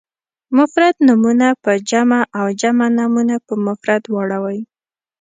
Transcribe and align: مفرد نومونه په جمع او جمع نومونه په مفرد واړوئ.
مفرد 0.57 0.95
نومونه 1.07 1.47
په 1.63 1.71
جمع 1.89 2.21
او 2.39 2.45
جمع 2.61 2.87
نومونه 2.97 3.35
په 3.45 3.53
مفرد 3.65 4.03
واړوئ. 4.09 4.59